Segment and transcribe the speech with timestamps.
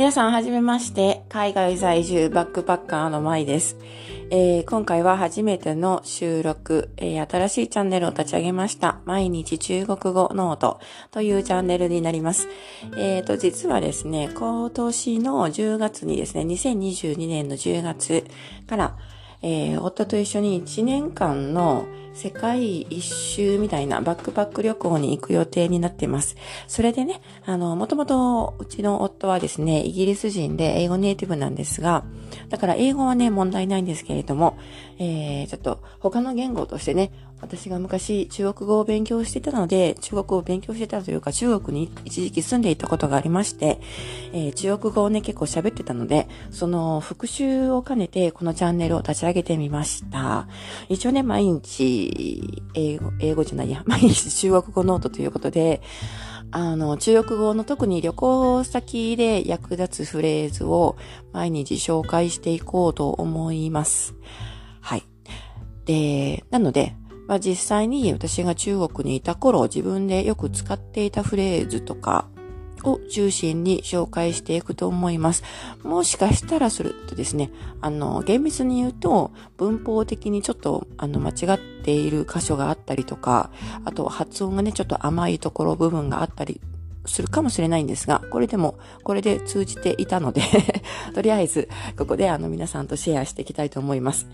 [0.00, 3.76] 皆さんはじめまして、海外在住バックパッカーの舞です。
[4.30, 9.00] えー、今回は初めての収録、えー、新しいチャンネルを立ち上げました。
[9.04, 10.80] 毎日中国語ノート
[11.10, 12.48] というチャンネルになります。
[12.96, 18.24] えーと、実はですね、今年の10月にですね、2022年の10月
[18.66, 18.96] から、
[19.42, 26.36] えー、夫と一緒に1年間の世界一周みたいなバックパック旅行に行く予定になっています。
[26.66, 32.04] それでね、あの、もともとうちの夫はですね、イギリス人で英語ネイティブなんですが、
[32.48, 34.58] だから英語はね、問題ないんですけれども、
[34.98, 43.80] えー、ちょっと他の言語としてね、私が昔中国語を勉強してたので、中国語を勉強してたというか、中国に一時期住んでいたことがありまして、
[44.32, 50.48] えー、中国語をね、結構喋ってたので、その復習を兼ねて、このチャンネルを立ち上げてみました。
[50.88, 55.80] 一応ね、毎日、英語、英語じゃないや、 毎日中国語ノートということで、
[56.52, 60.96] あの、中国語の特に旅行先で役立つフレーズを
[61.32, 64.14] 毎日紹介していこうと思います。
[64.80, 65.04] はい。
[65.84, 66.96] で、なので、
[67.30, 72.26] まあ、実際に私が中国にいた頃自分でよく使っていたフレーズとか
[72.82, 75.44] を中心に紹介していくと思います。
[75.84, 83.52] もしかしたらするとですね、あの、厳密に言うと文法的にちょっとあの間違っている箇所があったりとか、
[83.84, 86.60] あと発音がね、ちょっと甘いところ部分があったり
[87.06, 90.42] するかもしれないんですが、これでも、これで通じていたので
[91.14, 94.26] とりあえず、ここであの皆さんとシェアしていきたいと思います。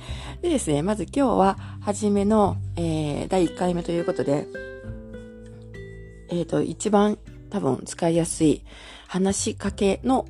[0.42, 4.46] でですね、まず今日は、初めの、えー、第1回目ということで、
[6.28, 7.18] えっ、ー、と、一番
[7.50, 8.62] 多分使いやすい
[9.06, 10.26] 話しかけの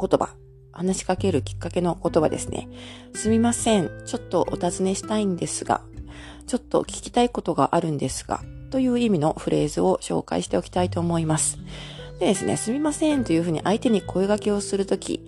[0.00, 0.30] 言葉、
[0.72, 2.68] 話しかけるきっかけの言葉ですね。
[3.14, 3.90] すみません。
[4.06, 5.82] ちょっとお尋ねしたいんですが、
[6.46, 8.40] ちょっと聞きたいことがあるんですが、
[8.76, 11.58] という意味のフレーズを紹介しておきたいと思います。
[12.18, 15.26] でですね、すみませんというふうに相手に声掛けをするとき、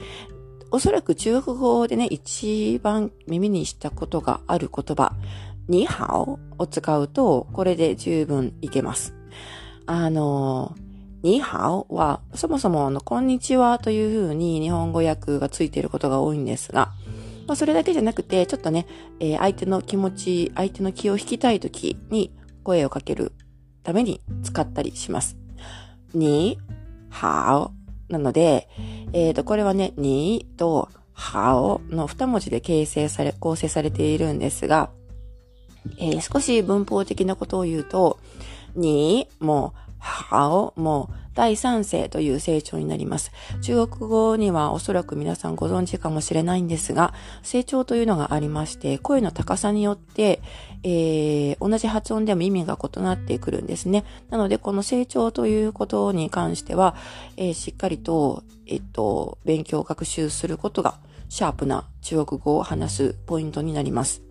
[0.71, 5.15] おそらく中国語でね、一番耳にしたことがある言葉、
[5.67, 9.15] ニハオを使うと、これで十分いけます。
[9.87, 10.75] あの、
[11.23, 16.93] ニハオは、そもそもあの、こんにちはというふうに日本語訳がついていることが多いんですが、
[17.47, 18.87] まあ、それだけじゃなくて、ちょっとね、
[19.21, 22.31] えー、相手の気持ち、相手の気を引きたいときに、
[22.69, 23.33] 声をかける
[23.83, 25.39] ために使ったりします。
[26.12, 26.59] に、
[27.09, 27.73] は
[28.11, 28.12] お。
[28.12, 28.69] なので、
[29.15, 34.91] えっ、ー、と、これはね、にとはおの二文字で形成され、構成されているんですが、
[35.97, 38.19] えー、少し文法的なことを言うと、
[38.75, 43.31] にも、はおもう、第三世という成長になります。
[43.61, 50.43] 中国語にはおそらく皆さんご存知かもしれないんですが、成長というのがありまして、声の高さによって、
[50.83, 54.05] えー、同じ発音でも意味が異なってくるんですね。
[54.31, 56.97] なので、この成長ということに関しては、
[57.37, 60.99] えー、しっかりと、えっと、勉強学習することが、
[61.29, 64.28] シャープな中国語を話すポイントになります。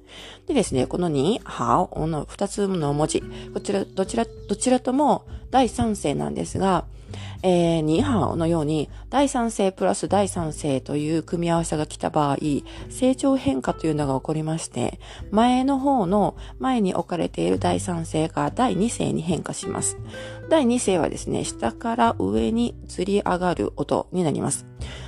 [0.48, 3.24] でですね、このに、はおの二つの文字、
[3.54, 6.86] こちら、どちら、どちらとも第三世なんですが、
[7.44, 12.38] えー、ニーハオのように第三世プラス第三世という組み合わせが来た場合、
[12.90, 15.00] 成長変化というのが起こりまして、
[15.32, 19.98] 前の方の前に置かれている第三世が第二世に変化します。
[20.50, 24.66] 第二世はですね、下から上にずり上がる音になります。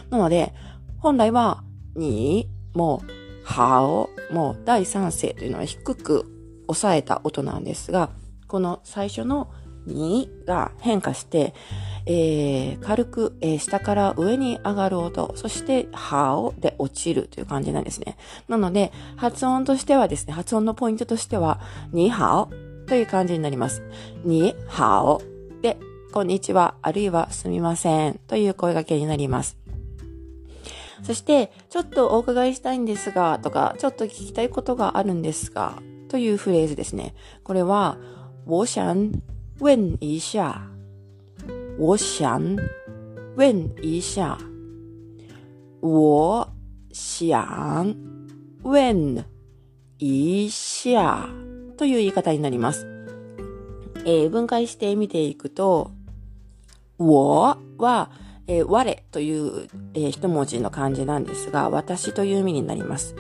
[0.10, 0.54] なので、
[1.00, 1.64] 本来は、
[1.96, 3.02] に、も、
[3.50, 6.26] はお、もう第三世というのは低く
[6.68, 8.12] 抑えた音なんですが、
[8.48, 9.50] この最初の
[9.88, 11.56] にが変化して、
[12.06, 18.18] えー、軽く、えー、下から上に上がる音、そしてはおで落ちるという感じなんですね。
[18.48, 21.60] なので、発音としてはですね、発音のポイントとしては、
[21.92, 22.50] にはお
[22.88, 23.82] という感じになります。
[24.24, 25.24] にはお
[25.64, 25.80] で、
[26.14, 29.59] こんにちは、あるいはすみませんという声掛けになります。
[31.04, 37.16] そして、ちょっとお伺いしたいんですが、とか、ちょっと聞きたいことがあるんですが、というフレーズですね。
[37.44, 37.98] これは、
[38.46, 39.12] 我想
[39.60, 40.70] 问一下。
[41.78, 42.58] 我想
[43.36, 44.38] 问一下。
[45.82, 46.48] 我
[46.92, 47.96] 想
[48.64, 49.24] 問
[49.98, 51.30] 一下
[51.78, 52.88] という言い方になります。
[54.06, 55.92] えー、分解して見ていくと、
[56.98, 58.12] 我は、
[58.50, 63.16] えー、我という、えー、一文字の漢字なんですが、私という意味になります。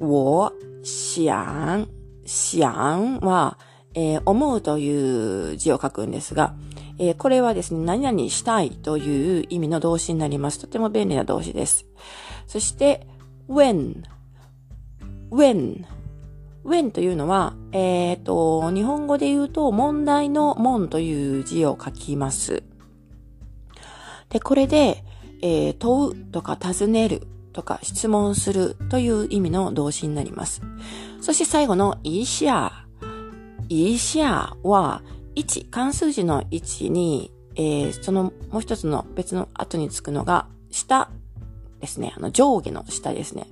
[0.00, 0.52] 我
[0.82, 1.88] 想、
[2.26, 3.58] 想は、
[3.94, 6.54] えー、思うという字を書くんですが、
[6.98, 10.60] えー、これはですね、何々したいという意味の動詞になります。
[10.60, 11.86] とても便利な動詞です。
[12.46, 13.06] そして、
[13.48, 14.02] when,
[15.30, 15.86] when,
[16.66, 22.62] when というのは、えっ、ー、と、日本語で言うと、問題の問という字を書きます。
[24.30, 25.04] で、これで、
[25.42, 30.62] えー、問うとか尋ねるとか質問するという意味の動詞になります。
[31.20, 32.86] そして最後の一下。
[33.68, 35.02] 一下は、
[35.36, 41.10] 1、関数字の1に、えー、そのもう一つの別の後につくのが、下
[41.80, 42.12] ですね。
[42.16, 43.46] あの上下の下ですね。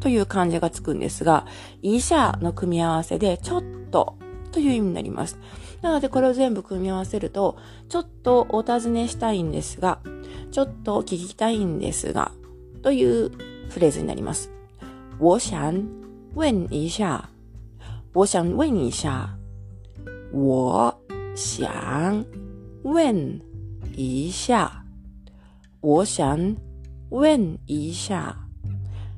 [0.00, 1.46] という漢字がつくんですが、
[1.82, 4.16] いしゃの組み合わせで、ちょっと
[4.54, 5.36] という意味になります。
[5.82, 7.56] なので、これを全部組み合わせると、
[7.88, 9.98] ちょっとお尋ねしたいんですが、
[10.52, 12.30] ちょっと聞きたいんですが、
[12.80, 13.32] という
[13.68, 14.52] フレーズになります。
[15.18, 15.74] 我想
[16.36, 17.28] 问一下。
[18.12, 19.36] 我想问一下。
[20.32, 20.64] 我
[21.34, 22.24] 想
[22.84, 23.40] 问
[23.96, 24.84] 一下。
[25.80, 26.54] 我想
[27.10, 28.36] 問一下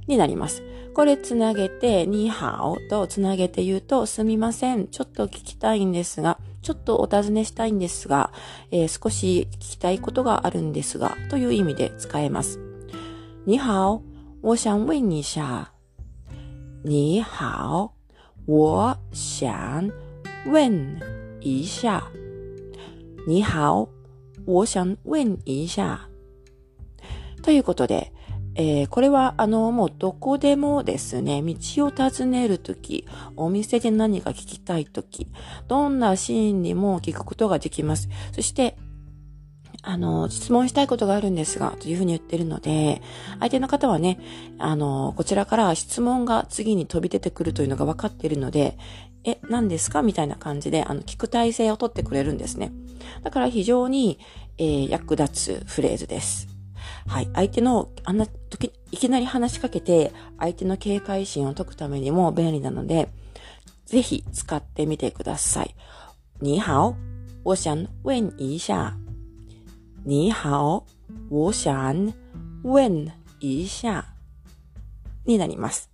[0.07, 0.63] になります。
[0.97, 4.89] これつなげて、にはおとつなげて言うと、すみません。
[4.89, 8.33] ちょっと聞きたいんですが、ちょっとお尋ねしたいんですが、
[8.71, 12.59] えー、少し聞きたいことがあるんですが、という意味で使えます。
[13.45, 14.01] 你好，
[14.41, 15.71] 我想问一下。
[16.83, 17.93] 你好，
[18.47, 19.93] 我想
[20.47, 20.99] 问
[21.43, 22.11] 一下。
[23.27, 23.91] 你好，
[24.47, 26.09] 我想问一下。
[27.43, 28.13] ということで、
[28.59, 31.55] えー、これは、あの、もうどこでもですね、道
[31.87, 33.07] を尋ねるとき、
[33.37, 35.29] お店で何か聞きたいとき、
[35.69, 38.09] どんなシーンにも聞くことができます。
[38.33, 38.79] そして、
[39.83, 43.03] あの、質問したいことがあるんですが、というふうに言ってるので、
[43.41, 44.19] 相手の方はね、
[44.59, 48.79] あの、こちらから質問が次に飛び出てくるというのが分かっているので、
[49.25, 50.03] え、何ですか？
[50.03, 52.73] みたいな感じで、あの、聞く体制をとってくれるんですね。
[53.23, 54.19] だから非常に、
[54.57, 56.49] えー、役立つフレーズです。
[57.07, 57.31] はい。
[57.35, 63.09] 相手の、あんな時、いきなり話しかけて、相手の警戒心を解くためにも便利なので、
[63.85, 65.75] ぜひ使ってみてください。
[66.41, 66.95] 你好，
[67.45, 68.97] 我想问一下。
[70.05, 70.85] 你好，
[71.31, 72.13] 我想
[72.63, 74.07] 問一下。
[75.25, 75.91] になります。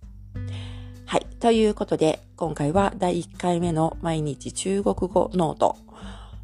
[1.05, 1.25] はい。
[1.39, 5.75] ということで、今回は第1回目の毎日中国語ノート。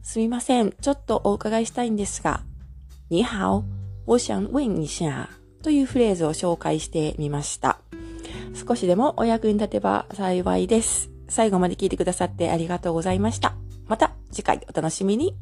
[0.02, 0.72] すみません。
[0.72, 2.42] ちょっとお伺いしたいんですが、
[3.10, 3.64] 你好。
[4.10, 5.30] 我想问一下
[5.62, 7.80] というフレーズを紹介してみました。
[8.56, 11.12] 少しでもお役に立てば幸いです。
[11.28, 13.54] 最後まで聞いてくださってありがとうございました。
[13.86, 15.36] また次回お楽しみに。